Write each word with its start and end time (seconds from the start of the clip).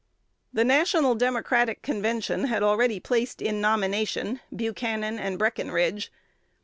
The 0.51 0.63
National 0.63 1.13
Democratic 1.13 1.83
Convention 1.83 2.45
had 2.45 2.63
already 2.63 2.99
placed 2.99 3.39
in 3.39 3.61
nomination 3.61 4.41
Buchanan 4.51 5.19
and 5.19 5.37
Breckenridge. 5.37 6.11